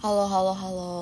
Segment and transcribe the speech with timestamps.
[0.00, 0.92] Halo, halo, halo.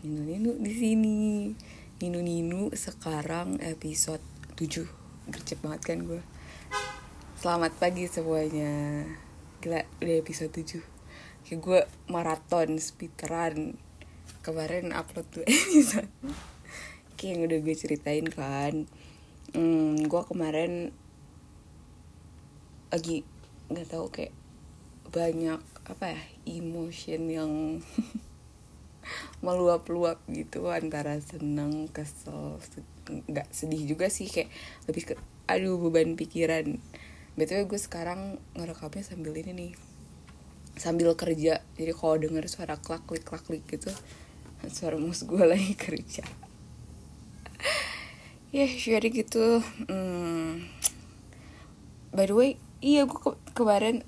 [0.00, 1.52] Ninu Ninu di sini.
[2.00, 4.24] Ninu Ninu sekarang episode
[4.56, 4.88] 7.
[5.28, 6.24] Gercep banget kan gue.
[7.36, 9.04] Selamat pagi semuanya.
[9.60, 10.80] Gila, udah episode 7.
[11.44, 13.76] Kayak gue maraton speedrun.
[14.40, 16.08] Kemarin upload tuh episode.
[17.20, 18.88] Kayak yang udah gue ceritain kan.
[19.52, 20.96] Hmm, gue kemarin
[22.88, 23.20] lagi
[23.68, 24.32] nggak tahu kayak
[25.12, 27.52] banyak apa ya emotion yang
[29.44, 32.56] meluap-luap gitu antara senang kesel
[33.04, 34.48] nggak sedih juga sih kayak
[34.88, 36.80] lebih ke aduh beban pikiran.
[37.36, 39.72] Btw gue sekarang ngerekamnya sambil ini nih
[40.80, 41.60] sambil kerja.
[41.76, 43.28] Jadi kalau denger suara klak klik
[43.68, 43.92] gitu
[44.72, 46.24] suara mus gue lagi kerja.
[48.54, 49.60] Ya yeah, jadi gitu.
[49.90, 50.64] Hmm.
[52.14, 54.06] by the way iya gue ke kemarin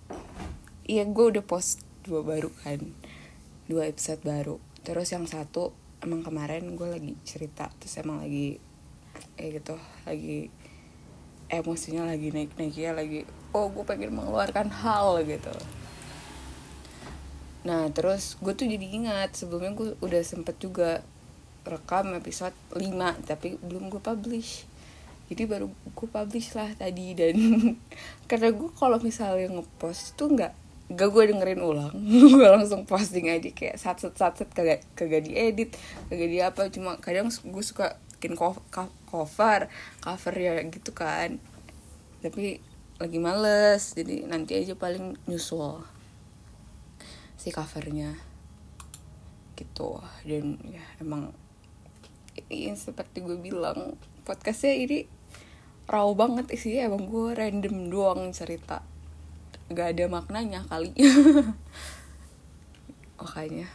[0.86, 2.78] iya gue udah post dua baru kan.
[3.66, 4.62] Dua episode baru.
[4.86, 5.74] Terus yang satu
[6.06, 8.60] emang kemarin gue lagi cerita terus emang lagi
[9.34, 10.52] kayak gitu lagi
[11.48, 13.24] emosinya lagi naik naiknya lagi
[13.56, 15.54] oh gue pengen mengeluarkan hal gitu.
[17.64, 21.00] Nah terus gue tuh jadi ingat sebelumnya gue udah sempet juga
[21.66, 24.68] rekam episode 5 tapi belum gue publish.
[25.26, 27.34] Jadi baru gue publish lah tadi dan
[28.30, 31.94] karena gue kalau misalnya ngepost tuh nggak gak gue dengerin ulang
[32.38, 35.74] gue langsung posting aja kayak sat set sat set kagak kagak diedit
[36.06, 39.68] kagak di apa cuma kadang gue suka bikin cover
[40.00, 41.36] cover ya gitu kan.
[42.24, 42.58] Tapi
[42.96, 45.84] lagi males jadi nanti aja paling nyusul
[47.36, 48.16] si covernya.
[49.54, 51.30] Gitu dan ya emang
[52.48, 54.98] ini seperti gue bilang podcastnya ini
[55.86, 58.82] raw banget isinya emang gue random doang cerita
[59.72, 60.94] gak ada maknanya kali.
[63.20, 63.66] Makanya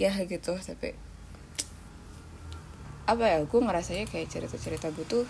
[0.00, 0.96] ya gitu tapi
[3.06, 5.24] apa ya gue ngerasanya kayak cerita-cerita gue tuh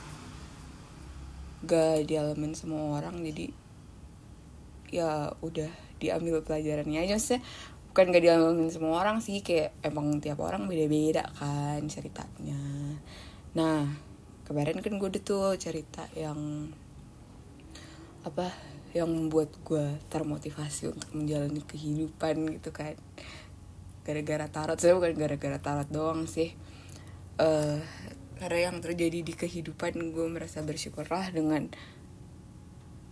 [1.67, 3.53] gak dialamin semua orang jadi
[4.93, 7.17] ya udah diambil pelajarannya aja.
[7.21, 7.41] Sih
[7.93, 12.59] bukan gak dialamin semua orang sih kayak emang tiap orang beda-beda kan ceritanya.
[13.53, 13.85] Nah
[14.49, 16.73] kemarin kan gue udah tuh cerita yang
[18.23, 18.55] apa
[18.93, 22.97] yang membuat gue termotivasi untuk menjalani kehidupan gitu kan.
[24.05, 26.53] Gara-gara tarot saya bukan gara-gara tarot doang sih.
[27.41, 27.81] Uh,
[28.37, 31.73] karena yang terjadi di kehidupan gue merasa bersyukurlah dengan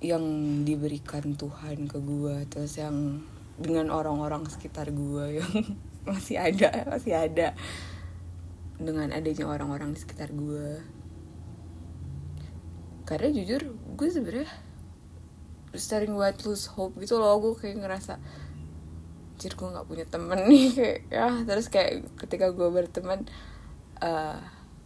[0.00, 0.24] yang
[0.64, 3.20] diberikan Tuhan ke gue terus yang
[3.60, 5.52] dengan orang-orang sekitar gue yang
[6.08, 7.56] masih ada masih ada.
[8.80, 10.80] Dengan adanya orang-orang di sekitar gue
[13.10, 14.69] karena jujur gue sebenarnya
[15.75, 17.38] starting white lose hope gitu loh.
[17.38, 18.19] Gue kayak ngerasa
[19.41, 20.66] jir gue nggak punya temen nih.
[20.76, 23.25] Kayak ya terus kayak ketika gue berteman
[24.04, 24.36] uh,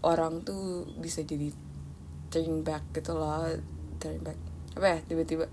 [0.06, 1.50] orang tuh bisa jadi
[2.30, 3.50] turning back gitu loh.
[3.98, 4.38] Turning back.
[4.78, 5.50] Apa ya tiba-tiba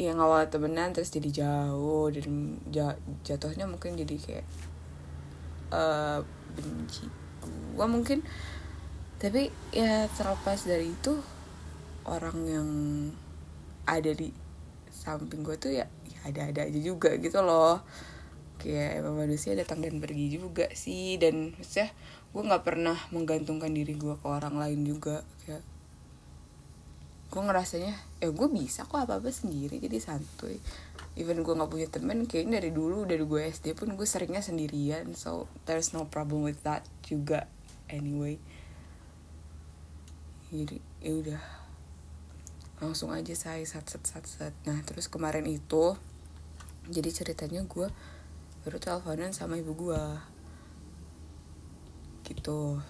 [0.00, 2.58] yang awal temenan terus jadi jauh dan
[3.22, 4.46] jatuhnya mungkin jadi kayak
[5.74, 6.22] uh,
[6.54, 7.10] benci
[7.74, 8.22] gue mungkin.
[9.18, 11.14] Tapi ya terlepas dari itu
[12.06, 12.68] orang yang
[13.86, 14.30] ada di
[14.92, 17.82] samping gue tuh ya, ya ada-ada aja juga gitu loh.
[18.62, 21.18] Kayak emang manusia datang dan pergi juga sih.
[21.18, 21.90] Dan maksudnya
[22.30, 25.26] gue nggak pernah menggantungkan diri gue ke orang lain juga.
[25.42, 25.66] Kayak
[27.32, 30.62] gue ngerasanya ya gue bisa kok apa apa sendiri jadi santuy.
[31.18, 35.16] Even gue nggak punya temen kayaknya dari dulu dari gue SD pun gue seringnya sendirian.
[35.18, 37.50] So there's no problem with that juga
[37.90, 38.38] anyway.
[40.52, 41.61] Jadi ya udah
[42.82, 44.54] langsung aja saya sat sat sat sat.
[44.66, 45.94] Nah terus kemarin itu
[46.90, 47.86] jadi ceritanya gue
[48.66, 50.02] baru teleponan sama ibu gue
[52.26, 52.82] gitu.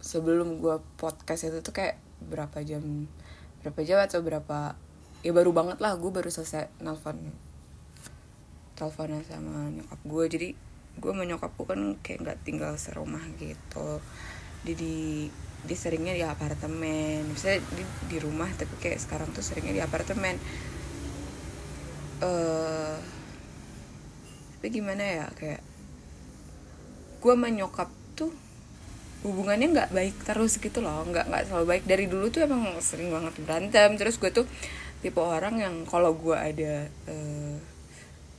[0.00, 3.04] Sebelum gue podcast itu tuh kayak berapa jam
[3.60, 4.80] berapa jam atau berapa
[5.20, 7.36] ya baru banget lah gue baru selesai nelfon
[8.78, 10.48] teleponan sama nyokap gue jadi
[10.98, 14.00] gue sama nyokap gue kan kayak nggak tinggal serumah gitu.
[14.64, 15.28] Jadi
[15.64, 17.26] dia seringnya di apartemen.
[17.32, 20.36] Bisa di, di rumah tapi kayak sekarang tuh seringnya di apartemen.
[22.18, 22.98] Uh,
[24.58, 25.62] tapi gimana ya kayak
[27.18, 28.34] gue menyokap tuh
[29.26, 31.02] hubungannya nggak baik terus gitu loh.
[31.08, 31.84] Nggak nggak selalu baik.
[31.88, 33.96] Dari dulu tuh emang sering banget berantem.
[33.98, 34.46] Terus gue tuh
[34.98, 37.56] tipe orang yang kalau gue ada uh,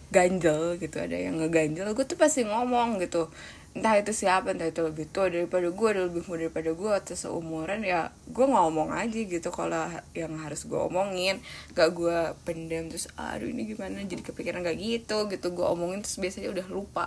[0.10, 3.30] ganjel gitu ada yang ngeganjel gue tuh pasti ngomong gitu
[3.70, 7.14] entah itu siapa entah itu lebih tua daripada gue ada lebih muda daripada gue atau
[7.16, 9.86] seumuran ya gue ngomong aja gitu kalau
[10.18, 11.38] yang harus gue omongin.
[11.78, 14.02] Gak gue pendem terus aduh ini gimana?
[14.02, 15.48] Jadi kepikiran gak gitu gitu.
[15.54, 17.06] Gue omongin terus biasanya udah lupa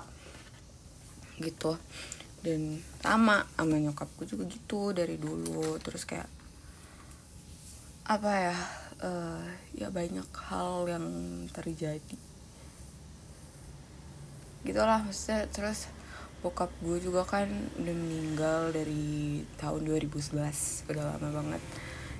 [1.42, 1.74] gitu.
[2.42, 5.76] Dan sama sama nyokap gue juga gitu dari dulu.
[5.82, 6.30] Terus kayak
[8.02, 8.56] apa ya
[9.02, 11.06] uh, ya banyak hal yang
[11.50, 12.18] terjadi.
[14.62, 15.90] Gitulah maksudnya terus
[16.42, 17.46] bokap gue juga kan
[17.78, 21.62] udah meninggal dari tahun 2011 udah lama banget.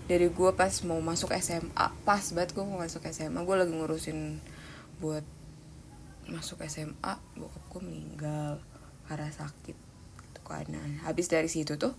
[0.07, 4.39] Dari gue pas mau masuk SMA pas banget gue mau masuk SMA gue lagi ngurusin
[5.03, 5.27] buat
[6.31, 8.63] masuk SMA bokap gue meninggal
[9.11, 9.75] karena sakit
[10.31, 10.71] gitu kan.
[10.71, 11.93] Nah, habis dari situ tuh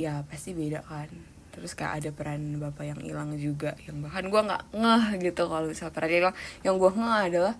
[0.00, 1.12] ya pasti beda kan.
[1.52, 5.68] Terus kayak ada peran bapak yang hilang juga yang bahkan gue nggak ngeh gitu kalau
[5.68, 6.34] misal peran hilang.
[6.64, 7.54] Yang gue ngeh adalah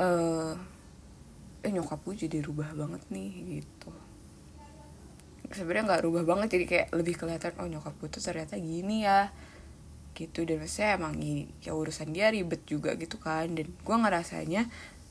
[0.00, 0.56] uh,
[1.60, 3.92] eh nyokap gue jadi rubah banget nih gitu.
[5.50, 9.28] Sebenarnya nggak rubah banget jadi kayak lebih kelihatan oh nyokap gue tuh ternyata gini ya
[10.16, 10.48] gitu.
[10.48, 13.52] Dan saya emang ini ya urusan dia ribet juga gitu kan.
[13.52, 14.70] Dan gue ngerasanya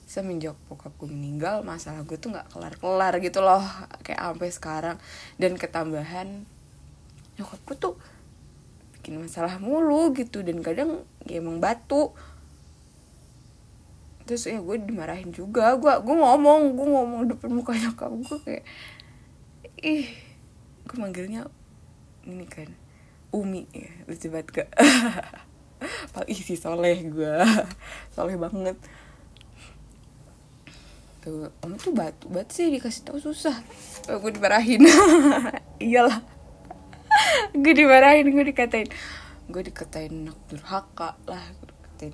[0.10, 3.62] semenjak bokap gue meninggal masalah gue tuh nggak kelar kelar gitu loh
[4.02, 4.98] kayak sampai sekarang.
[5.38, 6.50] Dan ketambahan
[7.38, 7.96] nyokap gue tuh
[8.98, 10.42] bikin masalah mulu gitu.
[10.42, 12.10] Dan kadang ya emang batu
[14.30, 15.74] terus ya gue dimarahin juga.
[15.82, 18.64] Gue gue ngomong gue ngomong depan muka nyokap gue kayak
[19.82, 20.06] ih
[20.86, 21.50] gue manggilnya
[22.30, 22.70] ini kan
[23.34, 24.70] Umi ya lucu banget gak?
[26.14, 27.34] Paling isi soleh gue
[28.14, 28.78] soleh banget.
[31.26, 33.58] Tuh Umi tuh batu batu sih dikasih tahu susah.
[34.06, 34.86] Gue dimarahin.
[35.82, 36.22] Iyalah
[37.58, 38.94] gue dimarahin gue dikatain.
[39.50, 42.14] Gue dikatain anak durhaka lah gue dikatain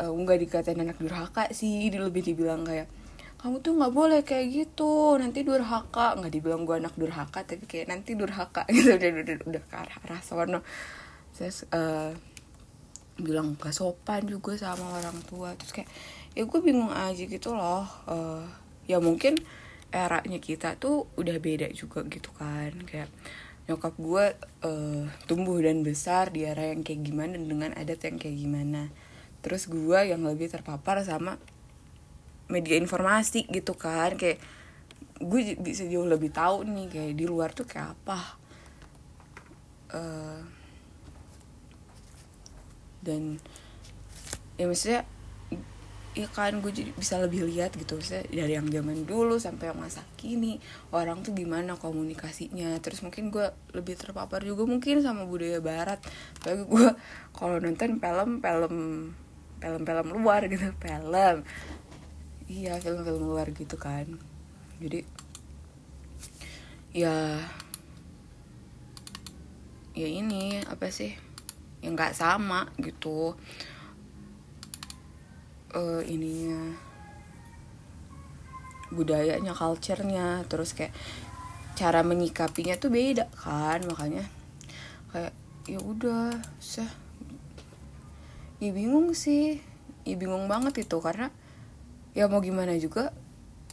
[0.00, 2.88] uh, nggak dikatain anak durhaka sih lebih dibilang kayak
[3.36, 6.16] kamu tuh nggak boleh kayak gitu nanti durhaka.
[6.16, 8.64] Nggak dibilang gue anak durhaka tapi kayak nanti durhaka.
[8.74, 10.60] Gitu udah udah udah ke arah arah sono.
[11.36, 12.16] Terus uh,
[13.20, 15.52] bilang gak sopan juga sama orang tua.
[15.54, 15.88] Terus kayak
[16.32, 18.44] ya gue bingung aja gitu loh uh,
[18.84, 19.40] ya mungkin
[19.88, 22.72] eranya kita tuh udah beda juga gitu kan.
[22.88, 23.12] Kayak
[23.68, 24.24] nyokap gue
[24.64, 28.90] uh, tumbuh dan besar di era yang kayak gimana dengan adat yang kayak gimana
[29.46, 31.38] terus gue yang lebih terpapar sama
[32.50, 34.42] media informasi gitu kan kayak
[35.22, 38.18] gue bisa jauh lebih tahu nih kayak di luar tuh kayak apa.
[39.86, 40.42] Uh,
[43.06, 43.38] dan
[44.58, 45.06] ya maksudnya
[46.16, 49.78] ya kan gue jadi bisa lebih lihat gitu maksudnya dari yang zaman dulu sampai yang
[49.78, 50.58] masa kini
[50.90, 52.76] orang tuh gimana komunikasinya.
[52.82, 56.02] Terus mungkin gue lebih terpapar juga mungkin sama budaya barat.
[56.42, 56.86] Tapi gue
[57.32, 58.76] kalau nonton film film
[59.66, 61.36] film-film luar gitu film.
[62.46, 64.06] Iya film-film luar gitu kan.
[64.78, 65.02] Jadi
[66.94, 67.42] ya
[69.98, 71.10] ya ini apa sih
[71.82, 73.34] yang nggak sama gitu.
[75.74, 76.78] Uh, ininya
[78.94, 80.94] budayanya culture-nya terus kayak
[81.76, 84.24] cara menyikapinya tuh beda kan makanya
[85.12, 85.34] kayak
[85.68, 86.86] ya udah sih
[88.62, 89.60] ya bingung sih.
[90.06, 91.34] Ya bingung banget itu karena
[92.14, 93.10] ya mau gimana juga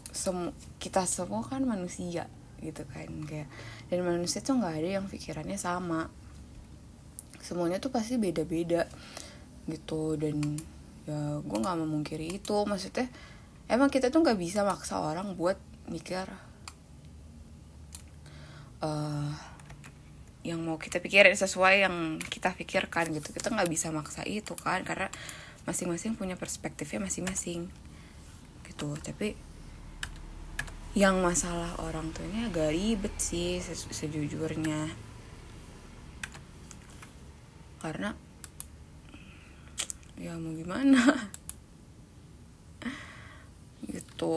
[0.09, 0.51] sem
[0.81, 2.29] kita semua kan manusia
[2.63, 3.49] gitu kan kayak
[3.91, 6.09] dan manusia tuh nggak ada yang pikirannya sama.
[7.43, 8.87] Semuanya tuh pasti beda-beda
[9.69, 10.39] gitu dan
[11.03, 12.57] ya gue nggak memungkiri itu.
[12.65, 13.07] Maksudnya
[13.69, 16.27] emang kita tuh nggak bisa maksa orang buat mikir
[18.83, 19.52] uh,
[20.43, 23.31] yang mau kita pikirin sesuai yang kita pikirkan gitu.
[23.31, 25.07] Kita nggak bisa maksa itu kan karena
[25.63, 27.71] masing-masing punya perspektifnya masing-masing.
[28.67, 28.89] Gitu.
[28.99, 29.39] Tapi
[30.93, 34.91] yang masalah orang tuanya agak ribet sih sejujurnya.
[37.79, 38.11] Karena
[40.19, 40.99] ya mau gimana?
[43.87, 44.35] Gitu.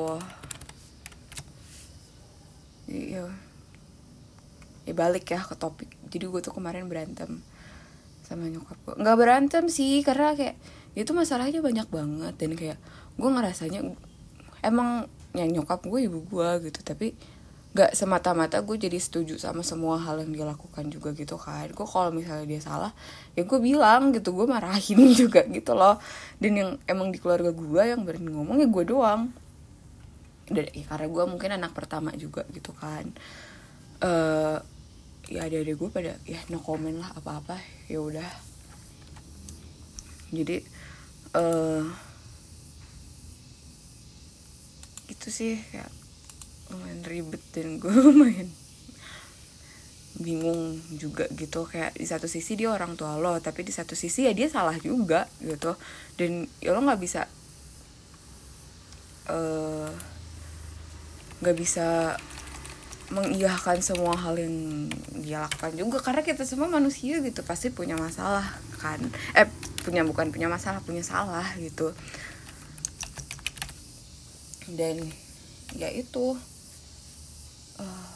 [2.86, 3.26] Iya.
[4.86, 7.42] Ya balik ya ke topik jadi gue tuh kemarin berantem
[8.26, 10.56] sama nyokap gue nggak berantem sih karena kayak
[10.96, 12.78] itu masalahnya banyak banget dan kayak
[13.20, 13.80] gue ngerasanya
[14.64, 16.80] emang yang nyokap gue ibu gue gitu.
[16.80, 17.12] Tapi
[17.76, 21.68] nggak semata-mata gue jadi setuju sama semua hal yang dia lakukan juga gitu kan.
[21.76, 22.92] Gue kalau misalnya dia salah
[23.36, 26.00] ya gue bilang gitu gue marahin juga gitu loh.
[26.40, 29.28] Dan yang emang di keluarga gue yang berani ngomong ya gue doang.
[30.48, 33.12] Dan ya, karena gue mungkin anak pertama juga gitu kan.
[34.00, 34.60] Uh,
[35.26, 37.56] ya ada ada gue pada ya no comment lah apa apa
[37.90, 38.30] ya udah.
[40.30, 40.62] Jadi
[41.34, 41.82] uh,
[45.10, 45.90] gitu sih kayak
[46.70, 48.50] lumayan ribet dan gue lumayan
[50.22, 51.66] bingung juga gitu.
[51.66, 54.78] Kayak di satu sisi dia orang tua lo tapi di satu sisi ya dia salah
[54.78, 55.74] juga gitu.
[56.14, 57.26] Dan ya lo nggak bisa
[59.26, 59.90] eh,
[61.42, 62.14] nggak uh, bisa
[63.10, 64.88] mengiyahkan semua hal yang
[65.22, 65.98] dia lakukan juga.
[66.02, 68.44] Karena kita semua manusia gitu pasti punya masalah
[68.82, 68.98] kan.
[69.38, 69.46] Eh
[69.86, 71.94] punya bukan punya masalah punya salah gitu.
[74.66, 75.06] Dan
[75.78, 76.34] ya itu
[77.78, 78.10] uh,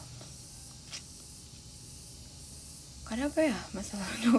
[3.07, 4.39] karena apa ya masalahnya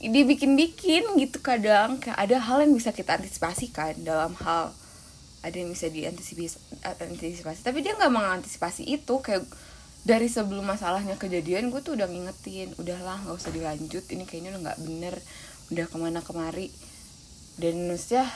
[0.12, 4.76] dibikin-bikin gitu kadang kayak ada hal yang bisa kita antisipasikan dalam hal
[5.46, 7.62] ada yang bisa diantisipasi antisipasi.
[7.62, 9.46] Tapi dia nggak mengantisipasi itu kayak
[10.02, 14.62] dari sebelum masalahnya kejadian gue tuh udah ngingetin udahlah nggak usah dilanjut ini kayaknya udah
[14.70, 15.14] nggak bener
[15.70, 16.74] udah ke mana kemari.
[17.56, 18.26] Dan maksudnya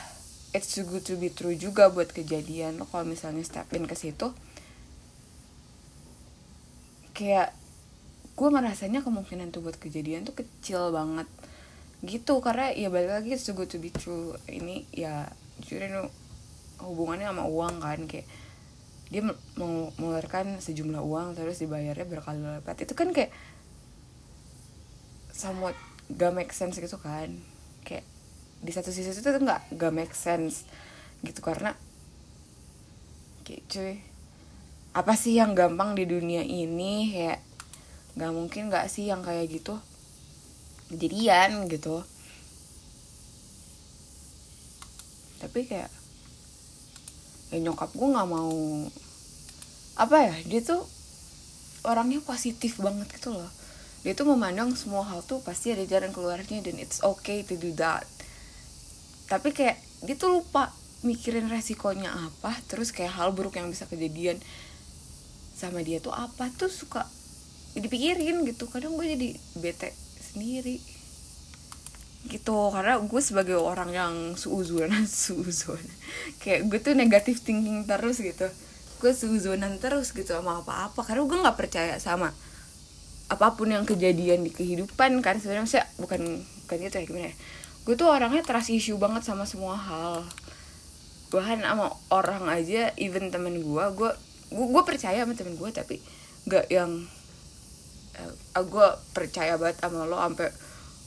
[0.54, 2.78] it's too good to be true juga buat kejadian.
[2.78, 4.30] Lo kalau misalnya step in ke situ
[7.10, 7.52] kayak
[8.38, 11.26] gue ngerasanya kemungkinan tuh buat kejadian tuh kecil banget.
[12.06, 14.38] Gitu karena ya balik lagi it's too good to be true.
[14.46, 15.26] Ini ya
[15.60, 16.00] jujur ini
[16.84, 18.26] hubungannya sama uang kan kayak
[19.10, 19.26] dia
[19.58, 22.86] mengeluarkan sejumlah uang terus dibayarnya berkali lipat.
[22.86, 23.34] Itu kan kayak
[25.34, 25.74] somewhat
[26.14, 27.34] gak make sense gitu kan.
[27.82, 28.06] Kayak
[28.62, 30.62] di satu sisi itu tuh nggak gak make sense
[31.26, 31.74] gitu karena
[33.42, 33.94] kayak cuy
[34.94, 37.10] apa sih yang gampang di dunia ini?
[37.10, 37.40] Kayak
[38.14, 39.74] nggak mungkin nggak sih yang kayak gitu?
[40.94, 42.06] Jadian gitu.
[45.42, 45.99] Tapi kayak
[47.50, 48.86] ya nyokap gue nggak mau
[49.98, 50.86] apa ya dia tuh
[51.84, 53.48] orangnya positif banget gitu loh.
[54.00, 57.72] Dia tuh memandang semua hal tuh pasti ada jalan keluarnya dan it's okay to do
[57.76, 58.08] that.
[59.28, 60.72] Tapi kayak dia tuh lupa
[61.04, 64.36] mikirin resikonya apa terus kayak hal buruk yang bisa kejadian
[65.56, 67.04] sama dia tuh apa tuh suka
[67.76, 68.68] dipikirin gitu.
[68.68, 69.28] Kadang gue jadi
[69.60, 69.92] bete
[70.32, 70.99] sendiri
[72.40, 72.72] gitu.
[72.72, 75.80] Karena gue sebagai orang yang suuzon suuzon
[76.42, 78.48] kayak gue tuh negatif thinking terus gitu.
[78.98, 81.04] Gue suuzonan terus gitu sama apa-apa.
[81.04, 82.32] Karena gue nggak percaya sama
[83.30, 85.36] apa pun yang kejadian di kehidupan kan.
[85.36, 87.36] Sebenarnya bukan bukan gitu ya gimana ya.
[87.84, 90.24] Gue tuh orangnya trust issue banget sama semua hal.
[91.30, 94.10] Bahkan sama orang aja even temen gue gue
[94.50, 96.02] gue percaya sama temen gue tapi
[96.48, 97.06] nggak yang
[98.18, 100.50] uh, gue percaya banget sama lo sampai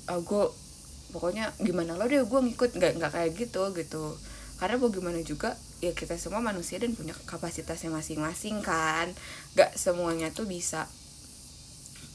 [0.08, 0.63] uh, gue
[1.14, 2.74] pokoknya gimana lo deh gue ngikut.
[2.74, 4.18] Nggak nggak kayak gitu gitu.
[4.58, 9.14] Karena mau gimana juga ya kita semua manusia dan punya kapasitasnya masing-masing kan.
[9.54, 10.90] Nggak semuanya tuh bisa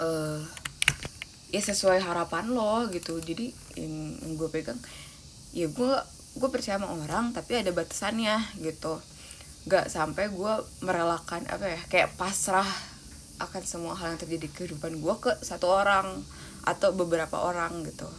[0.03, 0.43] uh,
[1.55, 3.23] ya sesuai harapan lo gitu.
[3.23, 4.79] Jadi yang, gue pegang
[5.55, 5.95] ya gue
[6.39, 8.99] gue percaya sama orang tapi ada batasannya gitu.
[9.71, 10.53] Nggak sampai gue
[10.83, 12.67] merelakan apa ya kayak pasrah
[13.39, 16.27] akan semua hal yang terjadi di kehidupan gue ke satu orang
[16.67, 18.11] atau beberapa orang gitu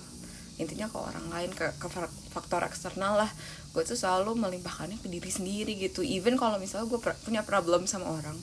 [0.60, 1.88] intinya ke orang lain ke, ke
[2.36, 3.32] faktor eksternal lah.
[3.72, 6.04] Gue tuh selalu melimpahkannya ke diri sendiri gitu.
[6.04, 8.36] Even kalau misalnya gue punya problem sama orang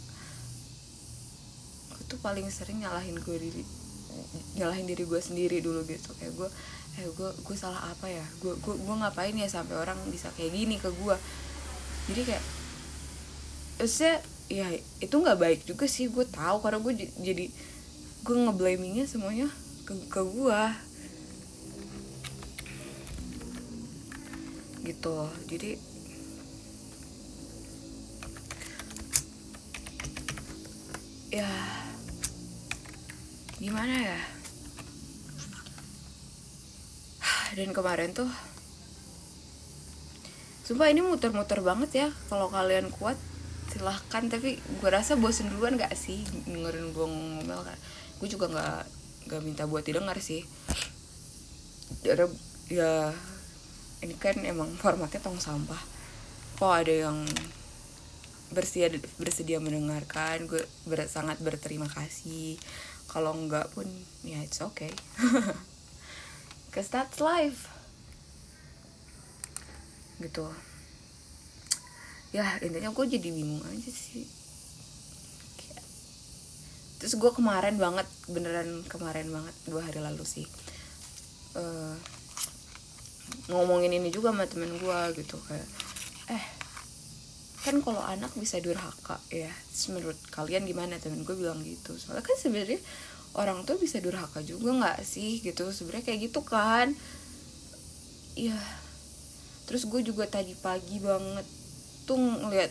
[1.92, 3.62] gue tuh paling sering nyalahin gue diri
[4.56, 6.11] nyalahin diri gue sendiri dulu gitu.
[6.16, 6.49] Kayak gue
[6.96, 8.25] eh gue gue salah apa ya?
[8.40, 11.16] Gue gue gue ngapain ya sampai orang bisa kayak gini ke gue
[12.06, 12.44] jadi kayak
[13.82, 14.70] maksudnya ya
[15.04, 16.08] itu nggak baik juga sih.
[16.08, 17.46] Gue tahu karena gue jadi
[18.25, 19.46] gue ngeblamingnya semuanya
[19.87, 20.61] ke ke gue
[24.87, 25.26] gitu.
[25.50, 25.75] Jadi
[31.35, 31.50] ya
[33.59, 34.21] gimana ya?
[37.57, 38.28] Dan kemarin tuh
[40.66, 43.16] Sumpah ini muter-muter banget ya Kalau kalian kuat
[43.71, 44.25] silahkan.
[44.26, 47.78] Tapi gue rasa bosen duluan gak sih dengerin gue ngomel kan?
[48.16, 48.81] Gue juga nggak
[49.26, 50.49] nggak minta buat didengar sih.
[52.00, 52.26] Karena
[52.73, 53.12] ya
[54.05, 55.81] ini kan emang formatnya tong sampah.
[56.61, 57.25] Kok ada yang
[58.53, 60.45] bersedia bersedia mendengarkan?
[60.45, 62.61] Gue ber, sangat berterima kasih.
[63.09, 63.88] Kalau enggak pun
[64.26, 64.93] ya it's okay.
[66.73, 67.73] Cause that's life.
[70.21, 70.45] Gitu.
[72.37, 74.29] Ya intinya gue jadi bingung aja sih.
[76.97, 80.45] Terus gue kemarin banget beneran kemarin banget dua hari lalu sih.
[81.57, 81.97] Uh,
[83.47, 85.69] ngomongin ini juga sama temen gue gitu kayak
[86.26, 86.45] eh
[87.66, 91.02] kan kalau anak bisa durhaka ya terus menurut kalian gimana?
[91.02, 91.99] Temen gue bilang gitu.
[91.99, 92.78] Soalnya kan sebenarnya
[93.35, 95.75] orang tuh bisa durhaka juga nggak sih gitu.
[95.75, 96.95] Sebenarnya kayak gitu kan.
[98.38, 98.55] Ya
[99.66, 101.43] terus gue juga tadi pagi banget
[102.07, 102.71] tuh ngeliat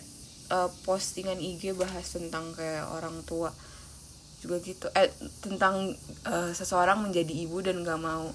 [0.55, 3.51] uh, postingan IG bahas tentang kayak orang tua
[4.39, 4.87] juga gitu.
[4.95, 5.11] Eh
[5.43, 5.91] tentang
[6.23, 8.31] uh, seseorang menjadi ibu dan gak mau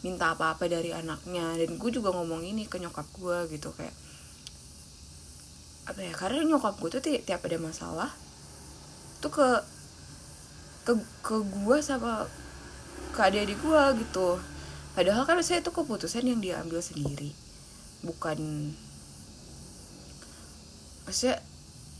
[0.00, 1.56] minta apa-apa dari anaknya.
[1.56, 3.94] Dan gue juga ngomong ini ke nyokap gue gitu kayak
[5.88, 8.10] apa ya karena nyokap gue tuh ti tiap ada masalah
[9.18, 9.48] tuh ke
[10.86, 10.92] ke
[11.24, 12.28] ke gue sama
[13.10, 14.38] ke adik-adik gue gitu.
[14.94, 17.32] Padahal kan saya itu keputusan yang dia ambil sendiri
[18.00, 18.72] bukan
[21.04, 21.36] maksudnya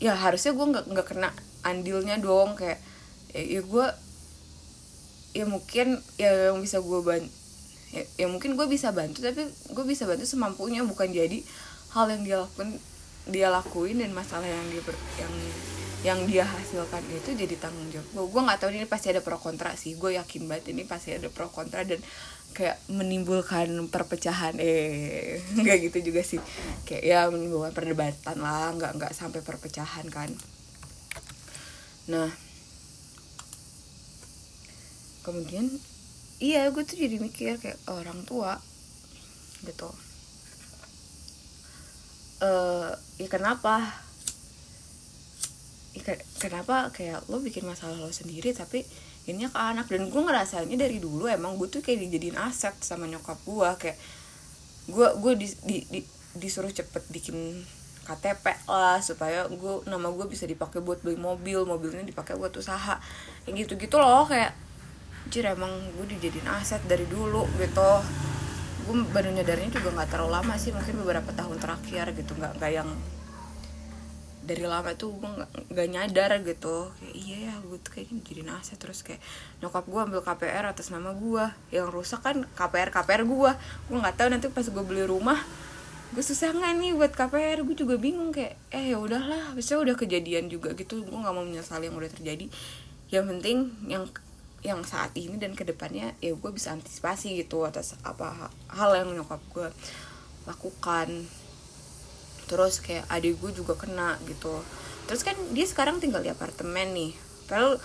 [0.00, 1.30] ya harusnya gue nggak nggak kena
[1.60, 2.80] andilnya dong kayak
[3.36, 3.86] ya, ya gue
[5.36, 7.00] ya mungkin ya yang bisa gue
[7.90, 11.42] ya, ya mungkin gue bisa bantu tapi gue bisa bantu semampunya bukan jadi
[11.90, 12.68] hal yang dia lakukan
[13.28, 14.82] dia lakuin dan masalah yang dia
[15.20, 15.34] yang
[16.00, 18.24] yang dia hasilkan itu jadi tanggung jawab gue.
[18.32, 21.28] Gue nggak tahu ini pasti ada pro kontra sih gue yakin banget ini pasti ada
[21.28, 22.00] pro kontra dan
[22.56, 26.40] kayak menimbulkan perpecahan eh nggak gitu juga sih.
[26.88, 30.32] Kayak ya menimbulkan perdebatan lah nggak nggak sampai perpecahan kan.
[32.08, 32.32] Nah
[35.20, 35.68] kemudian
[36.40, 38.56] iya gue tuh jadi mikir kayak orang tua
[39.60, 39.92] gitu.
[42.40, 43.84] Uh, ya kenapa?
[46.40, 48.88] Kenapa kayak lo bikin masalah lo sendiri tapi
[49.28, 49.92] ini ke anak?
[49.92, 53.98] Dan gue ngerasanya dari dulu emang gue tuh kayak dijadiin aset sama nyokap gue kayak
[54.88, 56.00] gue gue di, di, di,
[56.40, 57.36] disuruh cepet bikin
[58.08, 62.96] KTP lah supaya gue nama gue bisa dipakai buat beli mobil mobilnya dipakai buat usaha.
[63.44, 64.69] Yang gitu gitu loh kayak
[65.30, 67.90] jir emang gue dijadiin aset dari dulu gitu.
[68.84, 72.34] Gue baru nyadarnya juga nggak terlalu lama sih mungkin beberapa tahun terakhir gitu.
[72.34, 72.90] Nggak kayak yang
[74.40, 75.30] dari lama tuh gue
[75.70, 76.90] gak, nyadar gitu.
[76.98, 78.78] Kayak iya ya gue tuh kayaknya jadi aset.
[78.82, 79.22] Terus kayak
[79.62, 83.50] nyokap gue ambil KPR atas nama gue yang rusak kan KPR KPR gue
[83.86, 85.38] gue nggak tahu nanti pas gue beli rumah
[86.10, 89.94] gue susah nggak nih buat KPR gue juga bingung kayak eh ya udahlah bisa udah
[89.94, 91.06] kejadian juga gitu.
[91.06, 92.50] Gue nggak mau menyesali yang udah terjadi.
[93.14, 94.10] Yang penting yang
[94.60, 99.16] yang saat ini dan ke depannya ya gue bisa antisipasi gitu atas apa hal yang
[99.16, 99.68] nyokap gue
[100.44, 101.08] lakukan.
[102.44, 104.60] Terus kayak adik gue juga kena gitu.
[105.08, 107.12] Terus kan dia sekarang tinggal di apartemen nih.
[107.48, 107.80] Padahal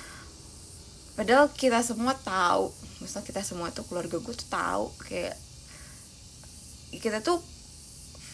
[1.15, 5.35] padahal kita semua tahu misal kita semua tuh keluarga gue tuh tahu kayak
[6.99, 7.39] kita tuh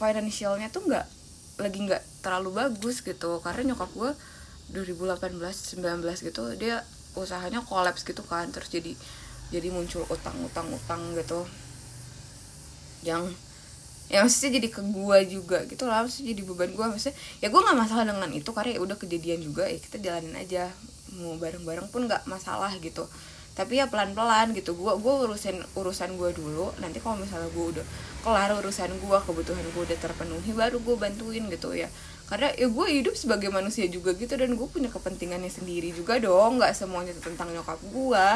[0.02, 1.06] financialnya tuh nggak
[1.62, 3.38] lagi nggak terlalu bagus gitu.
[3.46, 4.12] Karena nyokap gue
[4.74, 6.82] 2018 19 gitu dia
[7.16, 8.96] usahanya kolaps gitu kan terus jadi
[9.52, 11.44] jadi muncul utang utang utang gitu.
[13.04, 13.36] Yang
[14.12, 17.62] ya maksudnya jadi ke gue juga gitu lah maksudnya jadi beban gue maksudnya ya gue
[17.64, 20.72] nggak masalah dengan itu karena ya udah kejadian juga ya kita jalanin aja.
[21.12, 23.04] Mau bareng-bareng pun nggak masalah gitu.
[23.52, 26.72] Tapi ya pelan-pelan gitu gue gue urusin urusan gue dulu.
[26.80, 27.86] Nanti kalau misalnya gue udah
[28.24, 31.92] kelar urusan gue kebutuhan gue udah terpenuhi baru gue bantuin gitu ya
[32.32, 36.64] karena ya gue hidup sebagai manusia juga gitu dan gue punya kepentingannya sendiri juga dong.
[36.64, 38.28] Nggak semuanya tentang nyokap gue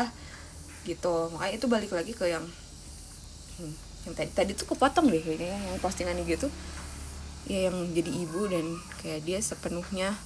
[0.84, 1.32] gitu.
[1.32, 2.44] Makanya itu balik lagi ke yang
[3.56, 4.36] hmm, yang tadi.
[4.36, 6.52] Tadi tuh kepotong deh kayaknya yang postingan gitu
[7.48, 8.66] ya yang jadi ibu dan
[9.00, 10.18] kayak dia sepenuhnya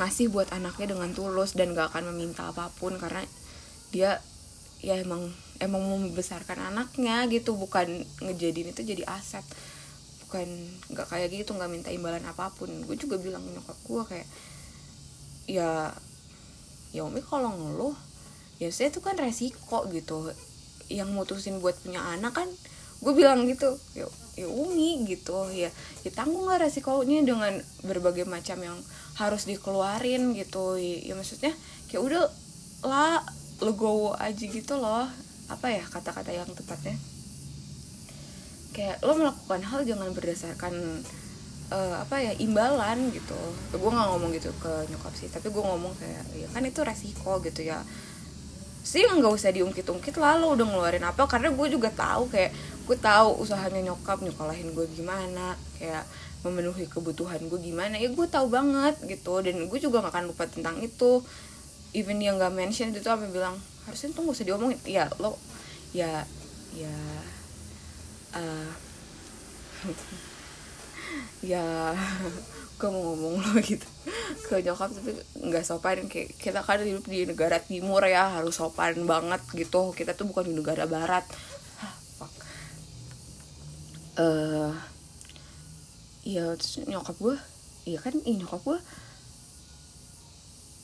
[0.00, 2.98] ngasih buat anaknya dengan tulus dan gak akan meminta apa pun.
[2.98, 3.22] Karena
[3.94, 4.18] dia
[4.82, 5.30] ya emang
[5.62, 7.54] emang mau membesarkan anaknya gitu.
[7.54, 9.46] Bukan ngejadiin itu jadi aset
[10.34, 10.50] bukan
[10.90, 12.66] nggak kayak gitu nggak minta imbalan apa pun.
[12.90, 14.28] Gue juga bilang nyokap gue kayak
[15.46, 15.94] ya
[16.90, 17.94] ya umi kalau ngeluh
[18.58, 20.34] ya saya itu kan resiko gitu.
[20.90, 22.50] Yang mutusin buat punya anak kan
[22.98, 23.78] gue bilang gitu.
[23.94, 25.46] Ya, ya umi gitu.
[25.54, 25.70] Ya
[26.02, 27.54] ya tanggung lah resikonya dengan
[27.86, 28.78] berbagai macam yang
[29.14, 30.74] harus dikeluarin gitu.
[30.82, 31.54] Ya, ya maksudnya
[31.86, 32.26] kayak udah
[32.82, 33.22] lah
[33.62, 35.06] legowo aja gitu loh.
[35.46, 36.98] Apa ya kata-kata yang tepatnya
[38.74, 40.74] kayak lo melakukan hal jangan berdasarkan
[41.70, 43.38] uh, apa ya imbalan gitu.
[43.70, 47.38] Gue nggak ngomong gitu ke nyokap sih tapi gue ngomong kayak ya kan itu resiko
[47.40, 47.78] gitu ya.
[48.84, 52.52] Sih nggak usah diungkit-ungkit lah lo udah ngeluarin apa karena gue juga tahu kayak
[52.84, 56.04] gue tahu usahanya nyokap nyokolahin gue gimana kayak
[56.44, 57.96] memenuhi kebutuhan gue gimana.
[57.96, 61.24] Ya gue tahu banget gitu dan gue juga gak akan lupa tentang itu.
[61.96, 63.56] Even yang gak mention itu apa bilang
[63.88, 64.76] harusnya tuh gak usah diomongin.
[64.84, 65.40] Ya lo
[65.96, 66.28] ya
[66.76, 66.92] ya
[68.34, 68.70] uh,
[71.52, 71.94] ya
[72.78, 73.86] gue mau ngomong lo gitu.
[74.50, 79.06] Ke nyokap tapi nggak sopan kayak kita kan hidup di negara timur ya harus sopan
[79.06, 79.94] banget gitu.
[79.94, 81.24] Kita tuh bukan di negara barat.
[84.14, 84.70] Uh,
[86.22, 87.34] iya terus nyokap gue
[87.82, 88.78] iya kan ini nyokap gue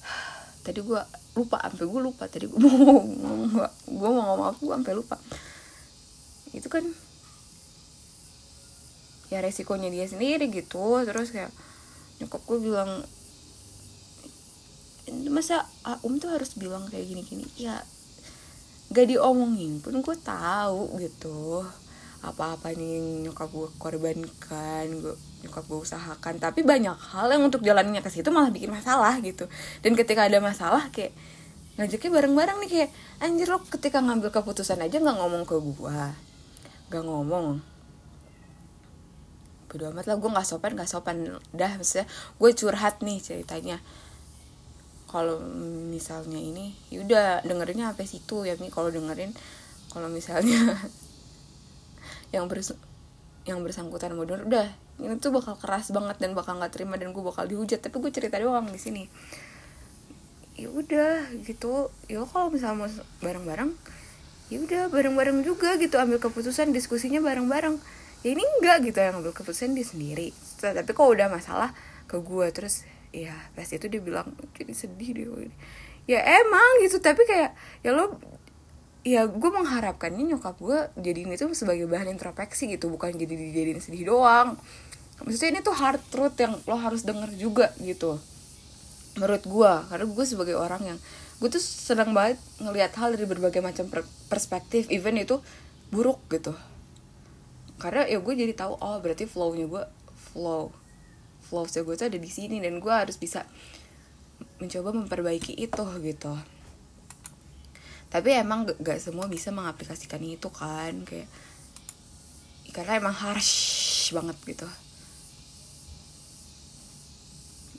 [0.67, 0.99] tadi gue
[1.39, 2.75] lupa sampai gue lupa tadi gue mau
[3.23, 3.55] ngomong
[3.87, 5.17] gue mau ngomong apa gue sampai lupa.
[6.51, 6.83] Itu kan
[9.31, 11.01] ya resikonya dia sendiri gitu.
[11.07, 11.55] Terus kayak
[12.21, 12.91] nyokap gue bilang
[15.31, 15.67] masa
[16.07, 17.83] um tuh harus bilang kayak gini gini ya
[18.95, 21.67] gak diomongin pun gue tahu gitu
[22.23, 26.37] apa-apa nih nyokap gue korbankan gue nyokap gue usahakan.
[26.37, 29.49] Tapi banyak hal yang untuk jalannya ke situ malah bikin masalah gitu.
[29.81, 31.17] Dan ketika ada masalah kayak
[31.81, 32.91] ngajaknya bareng-bareng nih kayak
[33.25, 36.01] anjir lo ketika ngambil keputusan aja nggak ngomong ke gue
[36.93, 37.65] nggak ngomong
[39.71, 43.79] bodo amat lah gue nggak sopan nggak sopan dah maksudnya gue curhat nih ceritanya.
[45.07, 45.39] Kalau
[45.91, 49.31] misalnya ini yaudah dengerinnya sampai situ ya nih kalau dengerin
[49.91, 50.75] kalau misalnya
[52.35, 52.75] yang bers
[53.47, 54.69] yang bersangkutan mau denger udah
[55.01, 57.81] ini tuh bakal keras banget dan bakal nggak terima dan gue bakal dihujat.
[57.81, 59.09] Tapi gue cerita doang di sini.
[60.61, 61.89] Ya udah gitu.
[62.05, 62.91] Ya kalau misalnya mau
[63.25, 63.73] bareng-bareng
[64.51, 67.79] ya udah bareng-bareng juga gitu ambil keputusan diskusinya bareng-bareng
[68.21, 70.35] ya ini enggak gitu yang ambil keputusan dia sendiri.
[70.61, 71.71] Tapi kok udah masalah
[72.05, 75.27] ke gue terus ya pas itu dia bilang jadi sedih deh
[76.07, 78.19] ya emang gitu tapi kayak ya lo
[79.03, 83.81] ya gue mengharapkannya nyokap gue jadi ini tuh sebagai bahan introspeksi gitu bukan jadi dijadiin
[83.83, 84.59] sedih doang.
[85.21, 88.17] Maksudnya ini tuh hard truth yang lo harus denger juga gitu
[89.19, 90.99] menurut gue karena gue sebagai orang yang
[91.41, 93.91] gue tuh senang banget ngelihat hal dari berbagai macam
[94.31, 95.43] perspektif even itu
[95.91, 96.55] buruk gitu
[97.81, 99.85] karena ya gue jadi tahu oh berarti flownya gue
[100.31, 100.69] flow.
[101.41, 103.49] Flow gue tuh ada di sini dan gue harus bisa
[104.61, 106.37] mencoba memperbaiki itu gitu.
[108.13, 111.27] Tapi emang gak, gak semua bisa mengaplikasikan itu kan kayak
[112.71, 114.69] karena emang harsh banget gitu.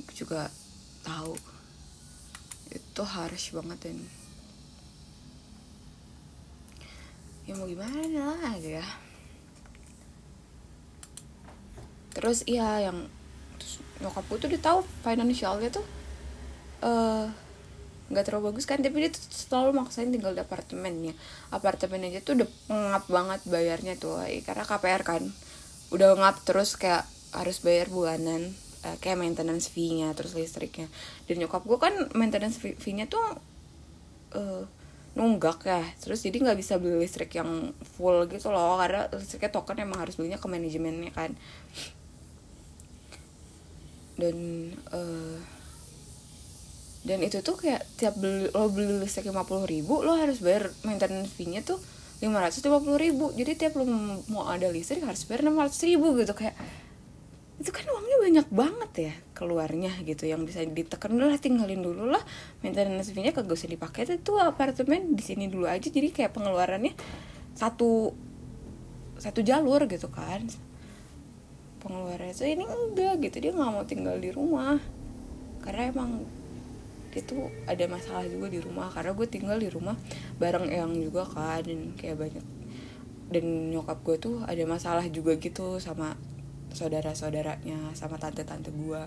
[0.02, 0.50] Aku juga
[1.06, 1.38] tahu.
[2.74, 3.98] Itu harsh banget dan
[7.46, 9.11] ya mau gimana lah ya
[12.22, 13.10] terus iya yang
[13.58, 15.86] terus nyokap gue tuh dia tahu financialnya tuh
[16.82, 17.26] eh uh,
[18.12, 21.16] nggak terlalu bagus kan tapi dia tuh selalu maksain tinggal di apartemennya.
[21.50, 25.24] Apartemen aja tuh udah ngap banget bayarnya tuh karena KPR kan
[25.96, 28.52] udah ngap terus kayak harus bayar bulanan
[28.84, 30.92] uh, kayak maintenance fee-nya terus listriknya.
[31.26, 33.24] Dan nyokap gue kan maintenance fee-nya tuh
[34.36, 34.68] uh,
[35.16, 35.82] nunggak ya.
[36.04, 40.20] Terus jadi nggak bisa beli listrik yang full gitu loh karena listriknya token emang harus
[40.20, 41.32] belinya ke manajemennya kan
[44.22, 44.38] dan
[44.94, 45.42] uh,
[47.02, 50.70] dan itu tuh kayak tiap beli lo beli listrik lima puluh ribu lo harus bayar
[50.86, 51.82] maintenance fee nya tuh
[52.22, 53.34] lima ratus lima puluh ribu.
[53.34, 53.90] Jadi tiap lo
[54.30, 56.38] mau ada listrik harus bayar enam ratus ribu gitu.
[56.38, 56.54] Kayak
[57.58, 60.30] itu kan uangnya banyak banget ya keluarnya gitu.
[60.30, 62.22] Yang bisa ditekan dulu lah tinggalin dulu lah.
[62.62, 64.06] Maintenance fee nya kagak usah dipakai.
[64.06, 65.90] Itu apartemen di sini dulu aja.
[65.90, 66.94] Jadi kayak pengeluarannya
[67.58, 68.14] satu
[69.18, 70.46] satu jalur gitu kan
[71.82, 73.38] pengeluarannya tuh ini enggak gitu.
[73.42, 74.78] Dia nggak mau tinggal di rumah.
[75.66, 76.24] Karena emang
[77.12, 78.88] dia tuh ada masalah juga di rumah.
[78.94, 79.98] Karena gue tinggal di rumah
[80.38, 82.46] bareng yang juga kan dan kayak banyak
[83.32, 86.20] dan nyokap gue tuh ada masalah juga gitu sama
[86.76, 89.02] saudara saudaranya sama tante tante gue.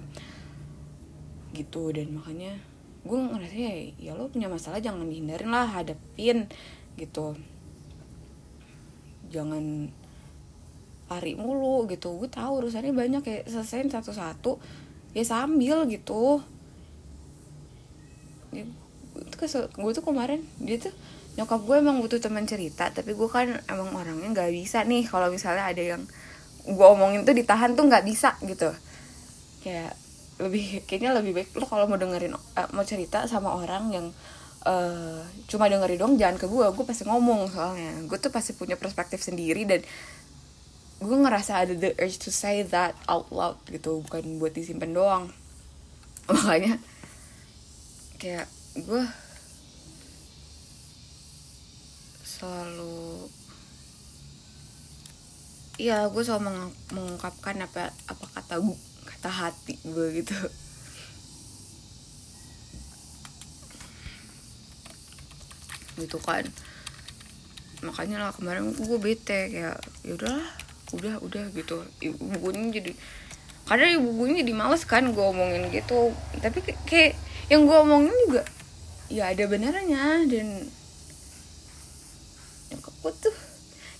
[1.54, 2.58] Gitu dan makanya
[3.04, 6.50] gue ngerasa ya, ya lo punya masalah jangan dihindarin lah hadapin
[6.98, 7.38] gitu.
[9.30, 9.90] Jangan
[11.10, 12.16] lari mulu gitu.
[12.16, 14.56] Gue tahu urusannya banyak kayak selesaiin satu-satu
[15.12, 16.40] ya sambil gitu.
[19.14, 20.94] Itu kesel gue tuh kemarin dia tuh
[21.34, 25.26] nyokap gue emang butuh teman cerita tapi gue kan emang orangnya nggak bisa nih kalau
[25.34, 26.02] misalnya ada yang
[26.62, 28.70] gue omongin tuh ditahan tuh nggak bisa gitu.
[29.62, 29.98] Kayak
[30.38, 34.06] lebih kayaknya lebih baik lo kalau mau dengerin uh, mau cerita sama orang yang
[34.66, 38.02] uh, cuma dengerin dong jangan ke gue gue pasti ngomong soalnya.
[38.06, 39.82] Gue tuh pasti punya perspektif sendiri dan
[41.04, 45.24] gue ngerasa ada the urge to say that out loud gitu bukan buat disimpan doang.
[46.32, 46.80] Makanya
[48.16, 49.04] kayak gue
[52.24, 53.28] selalu
[55.76, 56.58] iya gue selalu meng
[56.96, 58.64] mengungkapkan apa apa kata
[59.04, 60.32] kata hati gue gitu.
[66.00, 66.48] Gitu kan.
[67.84, 70.63] Makanya lah kemarin gue bete kayak yaudah
[70.94, 71.82] udah udah gitu.
[71.98, 72.92] Ibunya jadi
[73.64, 76.14] kadang ibunya jadi males kan gue omongin gitu.
[76.38, 77.18] Tapi kayak
[77.50, 78.42] yang gue omongin juga
[79.12, 80.64] ya ada benernya dan
[82.72, 83.36] yang gue tuh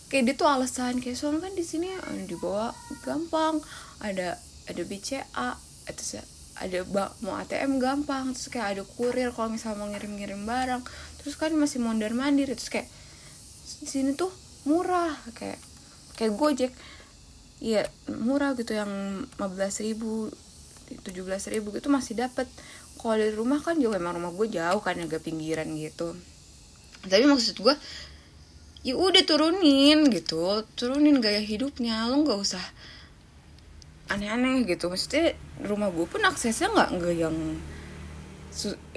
[0.08, 1.92] kayak dia tuh alasan kayak soalnya kan di sini
[2.24, 2.72] dibawa
[3.04, 3.60] gampang
[4.00, 5.50] ada ada BCA
[5.84, 6.04] atau
[6.54, 6.78] ada
[7.20, 10.82] mau ATM gampang terus kayak ada kurir kalau misalnya mau ngirim-ngirim barang
[11.20, 12.88] terus kan masih mondar mandir terus kayak
[13.82, 14.30] di sini tuh
[14.64, 15.58] murah kayak
[16.14, 16.72] kayak Gojek
[17.62, 20.28] iya murah gitu yang 15 ribu
[20.84, 22.44] tujuh belas ribu itu masih dapat
[23.00, 26.16] kalau dari rumah kan jauh emang rumah gue jauh kan agak pinggiran gitu.
[27.04, 27.74] Tapi maksud gue
[28.84, 32.64] ya udah turunin gitu turunin gaya hidupnya lo nggak usah
[34.12, 34.88] aneh-aneh gitu.
[34.92, 37.36] Maksudnya rumah gue pun aksesnya nggak nggak yang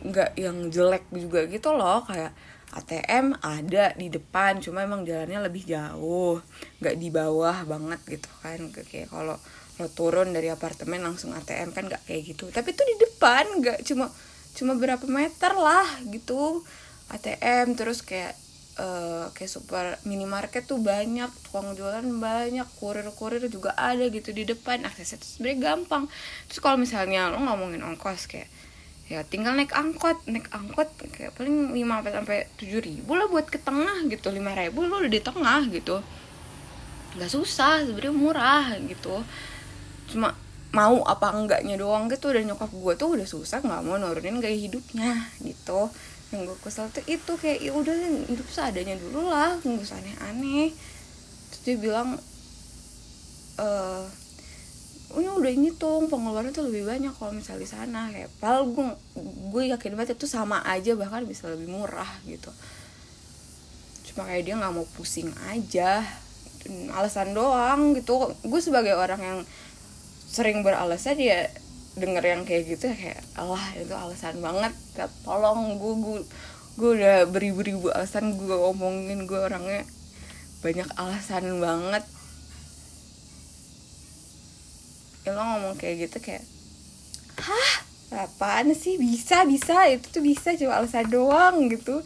[0.08, 2.32] nggak yang jelek juga gitu loh kayak
[2.68, 6.44] ATM ada di depan cuma emang jalannya lebih jauh
[6.84, 8.60] nggak di bawah banget gitu kan.
[8.72, 9.40] Kayak kalau
[9.78, 12.52] lo turun dari apartemen langsung ATM kan nggak kayak gitu.
[12.52, 14.12] Tapi itu di depan nggak cuma
[14.58, 16.66] cuma berapa meter lah gitu.
[17.08, 18.36] ATM terus kayak
[18.78, 24.84] uh, kayak super minimarket tuh banyak tukang jualan banyak kurir-kurir juga ada gitu di depan
[24.84, 26.04] aksesnya tuh sebenarnya gampang.
[26.52, 28.52] Terus kalau misalnya lo ngomongin ongkos kayak
[29.08, 30.20] ya tinggal naik angkot.
[30.28, 34.32] Naik angkot kayak paling lima sampai tujuh ribu lah buat ke tengah gitu.
[34.32, 36.04] Lima ribu lo udah di tengah gitu.
[37.16, 39.24] Nggak susah sebenarnya murah gitu.
[40.12, 40.36] Cuma
[40.76, 42.36] mau apa enggaknya doang gitu.
[42.36, 45.88] Dan nyokap gue tuh udah susah nggak mau nurunin gaya hidupnya gitu.
[46.36, 47.96] Yang gue kesel tuh itu kayak ya udah
[48.28, 49.56] hidup seadanya dulu lah.
[49.64, 50.76] Nggak usah aneh-aneh.
[51.50, 52.20] Terus dia bilang
[53.58, 54.27] eh
[55.16, 58.02] oh ya udah ini tuh pengeluaran tuh lebih banyak kalau misalnya di sana.
[58.12, 58.88] Kayak padahal gue
[59.54, 62.52] gue yakin banget itu sama aja bahkan bisa lebih murah gitu.
[64.12, 66.04] Cuma kayak dia nggak mau pusing aja.
[66.92, 68.36] Alasan doang gitu.
[68.44, 69.40] Gue sebagai orang yang
[70.28, 71.48] sering beralasan ya
[71.98, 74.76] denger yang kayak gitu kayak Allah itu alasan banget.
[75.00, 76.20] Ya, tolong gue gue
[76.78, 79.82] gue udah beribu-ribu alasan gue ngomongin gue orangnya
[80.62, 82.06] banyak alasan banget
[85.28, 86.48] ya lo ngomong kayak gitu kayak
[87.44, 87.88] hah?
[88.08, 88.96] Apaan sih?
[88.96, 89.84] Bisa bisa.
[89.92, 92.00] Itu tuh bisa cuma alasan doang gitu.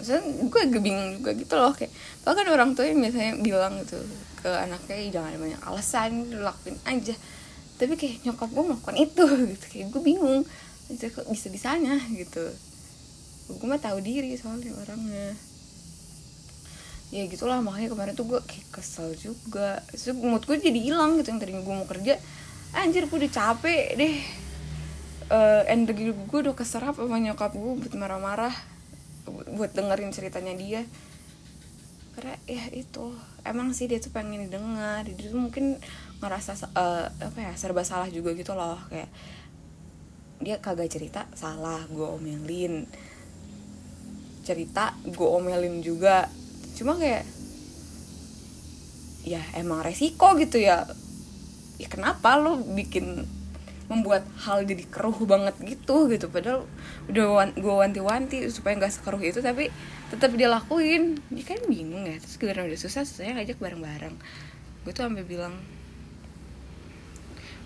[0.00, 1.90] Maksudnya gue agak bingung juga gitu loh kayak
[2.22, 3.98] bahkan orang tua yang biasanya bilang gitu
[4.38, 7.14] ke anaknya jangan banyak alasan lakuin aja.
[7.76, 9.64] Tapi kayak nyokap gue melakukan itu gitu.
[9.68, 10.40] Kayak gue bingung
[10.88, 12.48] kok bisa bisanya gitu.
[13.52, 15.36] Gue mah tahu diri soalnya orangnya
[17.08, 19.80] ya gitulah makanya kemarin tuh gue kayak kesel juga.
[19.96, 22.20] So, mood gue jadi hilang gitu yang tadinya gue mau kerja.
[22.76, 24.16] Anjir gue udah capek deh.
[25.28, 28.52] Uh, energi gue udah keserap sama nyokap gue buat marah-marah
[29.56, 30.82] buat dengerin ceritanya dia.
[32.16, 35.80] Karena ya itu emang sih dia tuh pengen didengar dia tuh mungkin
[36.20, 38.76] ngerasa uh, apa ya serba salah juga gitu loh.
[38.92, 39.08] Kayak
[40.44, 41.84] dia kagak cerita salah.
[41.88, 42.84] Gue omelin
[44.48, 46.24] cerita gue omelin juga
[46.78, 47.26] cuma kayak
[49.26, 50.86] ya emang resiko gitu ya.
[51.78, 53.26] Ya kenapa lo bikin
[53.88, 56.30] membuat hal jadi keruh banget gitu gitu.
[56.30, 56.64] Padahal
[57.10, 59.72] udah wan, gue wanti-wanti supaya nggak sekeruh itu tapi
[60.14, 61.18] tetap dia lakuin.
[61.34, 64.14] Dia kan bingung ya terus karena udah susah saya ngajak bareng-bareng.
[64.86, 65.54] Gue tuh sampai bilang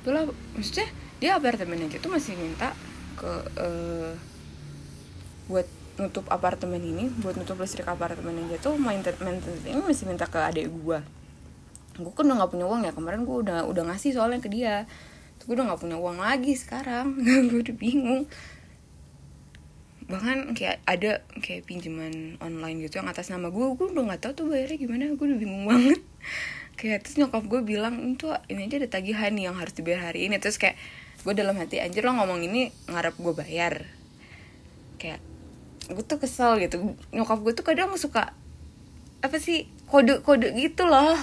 [0.02, 0.26] itulah
[0.58, 0.90] maksudnya
[1.22, 2.74] dia apartemen aja tuh masih minta
[3.14, 4.18] ke uh,
[5.46, 5.68] buat
[6.00, 10.72] nutup apartemen ini buat nutup listrik apartemen aja tuh maintenance ini masih minta ke adik
[10.72, 11.00] gue
[11.98, 14.88] gue kan udah nggak punya uang ya kemarin gue udah udah ngasih soalnya ke dia.
[15.36, 17.20] Tuh gue udah nggak punya uang lagi sekarang
[17.52, 18.24] gue udah bingung.
[20.08, 24.32] Bahkan kayak ada kayak pinjaman online gitu yang atas nama gue gue udah nggak tahu
[24.32, 26.00] tuh bayarnya gimana gue udah bingung banget.
[26.72, 30.40] Kayak terus nyokap gue bilang itu ini aja ada tagihan yang harus dibayar hari ini.
[30.40, 30.74] Terus kayak
[31.20, 33.86] gue dalam hati anjir lo ngomong ini ngarep gue bayar.
[34.96, 35.20] Kayak
[35.90, 36.94] gue tuh kesel gitu.
[37.10, 38.30] Nyokap gue tuh kadang suka
[39.22, 41.18] apa sih kode kode gitu loh.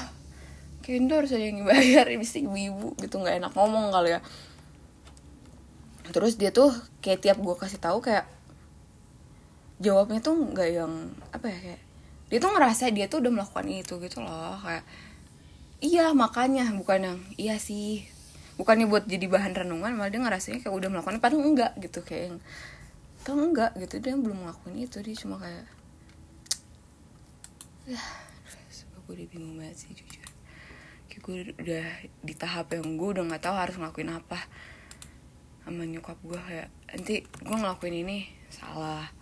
[0.84, 4.19] Kayak itu harus ada yang bayar bisa ibu-ibu gitu nggak enak ngomong kali ya.
[6.10, 6.74] Terus dia tuh
[7.06, 8.26] kayak tiap gue kasih tahu kayak
[9.80, 10.91] jawabnya tuh nggak yang
[11.32, 11.82] apa ya kayak
[12.30, 14.84] dia tuh ngerasa dia tuh udah melakukan itu gitu loh kayak
[15.80, 18.04] iya makanya bukan yang iya sih.
[18.60, 22.24] Bukannya buat jadi bahan renungan malah dia ngerasanya kayak udah melakukan padahal enggak gitu kayak
[22.28, 22.38] yang
[23.30, 24.02] atau enggak gitu.
[24.02, 25.70] Dia belum ngelakuin itu dia cuma kayak
[27.86, 28.02] ya
[29.06, 30.26] gue udah bingung banget sih jujur.
[31.06, 31.86] Kayak gue udah
[32.26, 34.50] di tahap yang gue udah nggak tahu harus ngelakuin apa
[35.62, 38.18] sama nyokap gue kayak nanti gue ngelakuin ini
[38.50, 39.13] salah.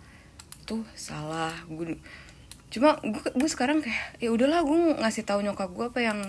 [0.64, 1.52] Tuh salah.
[1.68, 2.00] Gue
[2.72, 6.20] cuma gue gue sekarang kayak ya udahlah gue ngasih tahu nyokap gue apa yang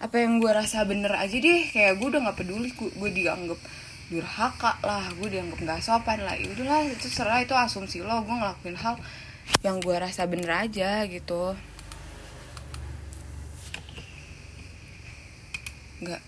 [0.00, 1.68] apa yang gue rasa bener aja deh.
[1.68, 3.60] Kayak gue udah nggak peduli gue, gue dianggap
[4.12, 6.36] durhaka lah gue dianggap nggak sopan lah.
[6.36, 9.00] Ya udahlah itu serah itu asumsi lo gue ngelakuin hal
[9.64, 11.56] yang gue rasa bener aja gitu.
[16.04, 16.20] Nggak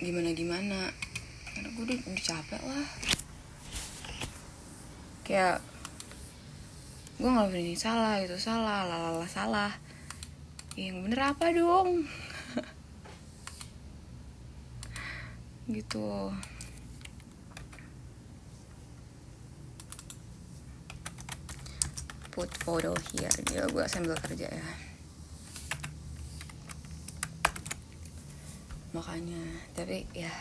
[0.00, 0.80] gimana gimana
[1.52, 2.88] karena gue udah, udah capek lah.
[5.24, 5.60] Kayak
[7.20, 9.72] gue ngelakuin ini salah itu salah lalala salah.
[10.74, 12.08] Yang bener apa dong?
[15.70, 16.34] Gitu
[22.34, 23.30] put photo here.
[23.54, 24.68] Ya gue sambil kerja ya.
[28.90, 29.42] Makanya
[29.78, 30.34] tapi ya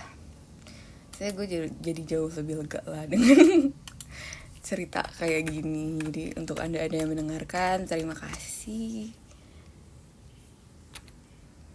[1.14, 3.70] saya gue jadi, jadi jauh lebih lega lah dengan
[4.66, 6.02] cerita kayak gini.
[6.02, 9.14] Jadi untuk anda anda yang mendengarkan terima kasih.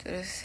[0.02, 0.42] Terus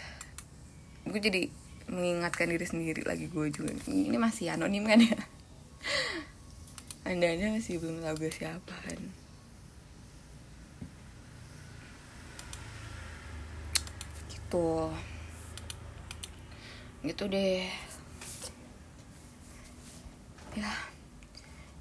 [1.09, 1.41] gue jadi
[1.89, 5.19] mengingatkan diri sendiri lagi gue juga ini masih anonim kan ya?
[7.03, 9.22] Anda anda masih belum tahu gue siapa kan
[14.53, 14.93] gitu.
[17.01, 17.65] Gitu deh.
[20.53, 20.69] Ya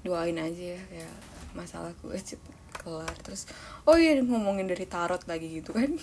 [0.03, 1.15] doain aja ya kayak
[1.53, 2.17] masalah gue
[2.73, 3.13] kelar.
[3.21, 3.45] Terus
[3.85, 5.93] oh iya ngomongin dari tarot lagi gitu kan.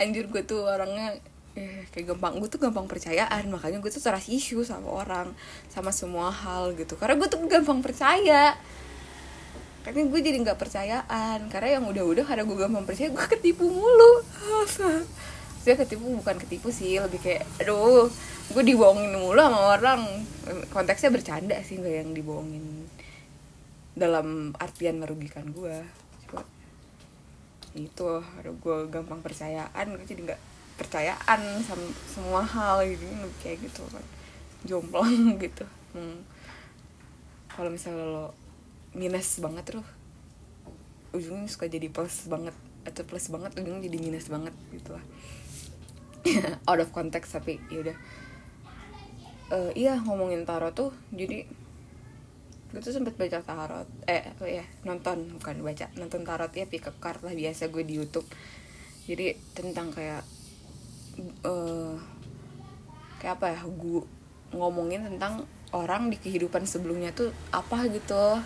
[0.00, 1.20] Anjir gue tuh orangnya
[1.52, 3.52] eh, kayak gampang gue tuh gampang percayaan.
[3.52, 5.28] Makanya gue tuh trust isu sama orang
[5.68, 6.96] sama semua hal gitu.
[6.96, 8.56] Karena gue tuh gampang percaya
[9.82, 11.50] karena gue jadi nggak percayaan.
[11.50, 14.22] Karena yang udah-udah karena gue gampang percaya gue ketipu mulu.
[15.62, 18.10] Saya ketipu bukan ketipu sih lebih kayak aduh
[18.50, 20.00] gue dibohongin mulu sama orang.
[20.70, 22.86] Konteksnya bercanda sih nggak yang dibohongin
[23.98, 25.82] dalam artian merugikan gue.
[26.30, 26.42] Cuma,
[27.74, 30.42] itu aduh gue gampang percayaan gue jadi nggak
[30.78, 33.06] percayaan sama semua hal gitu
[33.42, 34.04] kayak gitu kan.
[34.62, 35.66] Jomplang gitu.
[35.92, 36.24] Hmm.
[37.52, 38.32] kalau misalnya lo
[38.92, 39.86] minus banget tuh.
[41.12, 42.56] Ujungnya suka jadi plus banget.
[42.82, 45.04] Atau plus banget ujungnya jadi minus banget gitu lah.
[46.70, 47.96] Out of context tapi yaudah
[49.52, 51.44] uh, iya ngomongin tarot tuh jadi
[52.72, 53.84] gue tuh sempet baca tarot.
[54.08, 57.84] Eh apa ya nonton bukan baca nonton tarot ya pick up card lah biasa gue
[57.84, 58.24] di YouTube.
[59.04, 60.24] Jadi tentang kayak
[61.44, 62.00] uh,
[63.20, 64.00] kayak apa ya gue
[64.56, 65.44] ngomongin tentang
[65.76, 68.40] orang di kehidupan sebelumnya tuh apa gitu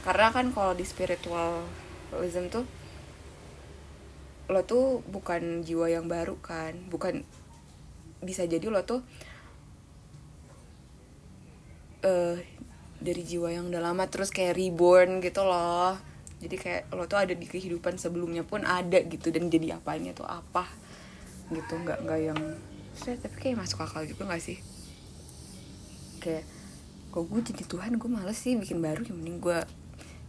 [0.00, 2.64] karena kan kalau di spiritualism tuh
[4.50, 6.74] lo tuh bukan jiwa yang baru kan.
[6.90, 7.22] Bukan
[8.20, 9.00] bisa jadi lo tuh
[12.02, 12.36] uh,
[13.00, 15.94] dari jiwa yang udah lama terus kayak reborn gitu loh.
[16.42, 19.30] Jadi kayak lo tuh ada di kehidupan sebelumnya pun ada gitu.
[19.30, 20.66] Dan jadi apanya tuh apa
[21.54, 21.78] gitu.
[21.78, 22.40] Nggak nggak yang
[23.00, 24.58] tapi kayak masuk akal juga nggak sih?
[26.18, 26.44] Kayak
[27.10, 29.06] kok gue jadi Tuhan gue males sih bikin baru.
[29.06, 29.58] Yang mending gue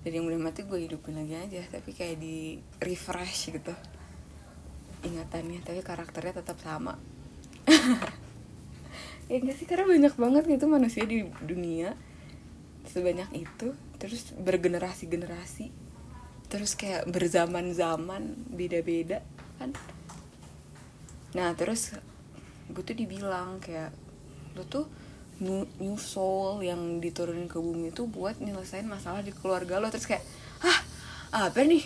[0.02, 3.74] dari yang udah mati gue hidupin lagi aja tapi kayak di refresh gitu.
[5.06, 6.98] Ingatannya tapi karakternya tetap sama.
[9.32, 11.96] Ya enggak sih karena banyak banget gitu manusia di dunia.
[12.84, 15.72] Sebanyak itu terus bergenerasi generasi
[16.52, 19.24] terus kayak berzaman zaman beda beda
[19.56, 19.72] kan?
[21.32, 21.96] Nah terus
[22.68, 23.96] gue tuh dibilang kayak
[24.60, 24.84] lo tuh
[25.42, 29.90] new, new soul yang diturunin ke bumi itu buat nyelesain masalah di keluarga lo.
[29.90, 30.24] Terus kayak
[30.62, 30.80] ah
[31.50, 31.84] apa nih?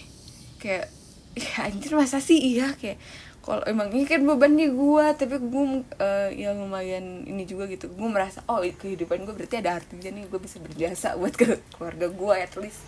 [0.59, 0.91] Kayak
[1.39, 2.37] ya anjir masa sih?
[2.37, 2.99] Iya kayak
[3.45, 5.65] kalau emang ini kan beban di gue tapi gue
[6.01, 7.87] uh, ya lumayan ini juga gitu.
[7.89, 12.11] Gue merasa oh kehidupan gue berarti ada artinya nih gue bisa berjasa buat ke keluarga
[12.11, 12.83] gue at least.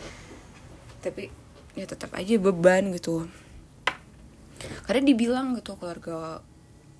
[0.99, 1.31] Tapi
[1.79, 3.25] ya tetap aja beban gitu.
[4.83, 6.43] Karena dibilang gitu keluarga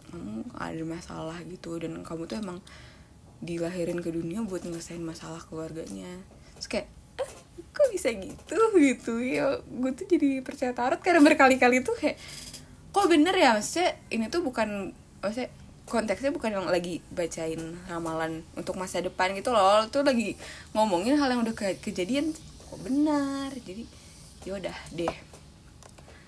[0.08, 2.60] kamu ada masalah gitu dan kamu tuh emang
[3.42, 6.10] dilahirin ke dunia buat nyelesain masalah keluarganya.
[6.58, 6.88] Terus kayak
[7.22, 7.32] eh,
[7.74, 8.58] kok bisa gitu?
[8.88, 9.14] Gitu.
[9.22, 12.18] Ya gue tuh jadi percaya tarot karena berkali-kali tuh kayak
[12.94, 14.90] kok bener ya maksudnya ini tuh bukan
[15.22, 15.54] maksudnya
[15.88, 19.86] konteksnya bukan yang lagi bacain ramalan untuk masa depan gitu loh.
[19.90, 20.34] Tuh lagi
[20.74, 22.34] ngomongin hal yang udah ke kejadian
[22.68, 23.86] kok benar jadi
[24.50, 25.16] yaudah deh.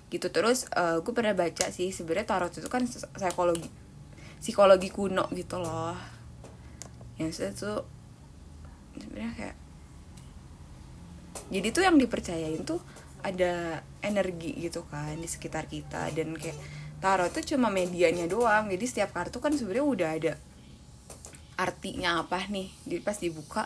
[0.10, 0.28] Gitu.
[0.30, 3.70] Terus uh, gue pernah baca sih sebenarnya tarot itu kan psikologi
[4.40, 6.19] psikologi kuno gitu loh
[7.20, 7.84] yang tuh
[8.96, 9.58] sebenarnya kayak
[11.50, 12.82] jadi tuh yang dipercayain tuh
[13.20, 16.56] ada energi gitu kan di sekitar kita dan kayak
[17.04, 18.70] tarot tuh cuma medianya doang.
[18.70, 20.34] Jadi setiap kartu kan sebenarnya udah ada
[21.60, 22.70] artinya apa nih.
[22.88, 23.64] Jadi pas dibuka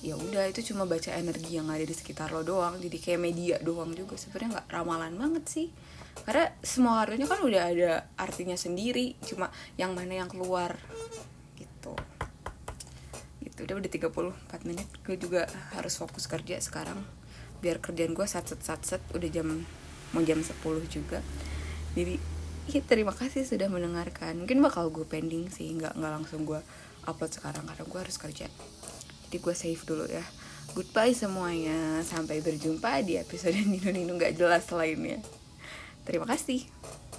[0.00, 2.80] ya udah itu cuma baca energi yang ada di sekitar lo doang.
[2.80, 5.68] Jadi kayak media doang juga sebenarnya nggak ramalan banget sih.
[6.26, 9.14] Karena semua kartunya kan udah ada artinya sendiri.
[9.22, 10.74] Cuma yang mana yang keluar
[11.60, 11.94] gitu
[13.64, 14.88] udah udah 34 menit.
[15.04, 17.00] Gue juga harus fokus kerja sekarang.
[17.60, 19.64] Biar kerjaan gue sat set sat set udah jam
[20.16, 20.56] mau jam 10
[20.90, 21.20] juga.
[21.94, 22.16] Jadi
[22.70, 24.44] ya, terima kasih sudah mendengarkan.
[24.44, 25.70] Mungkin bakal gue pending sih.
[25.76, 26.60] Nggak nggak langsung gue
[27.04, 27.64] upload sekarang.
[27.68, 28.46] Karena gue harus kerja.
[29.28, 30.24] Jadi gue save dulu ya.
[30.72, 32.00] Goodbye semuanya.
[32.06, 35.20] Sampai berjumpa di episode nino nino nggak jelas lainnya.
[36.08, 37.09] Terima kasih